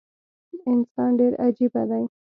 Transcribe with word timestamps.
انسان 0.71 1.09
ډیر 1.19 1.33
عجیبه 1.45 1.81
دي 1.89 2.03